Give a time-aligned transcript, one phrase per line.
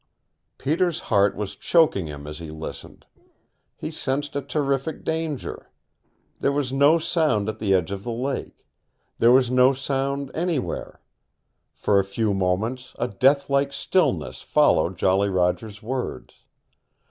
[0.57, 3.05] Peter's heart was choking him as he listened.
[3.75, 5.69] He sensed a terrific danger.
[6.39, 8.65] There was no sound at the edge of the lake.
[9.19, 11.01] There was no sound anywhere.
[11.75, 16.45] For a few moments a death like stillness followed Jolly Roger's words.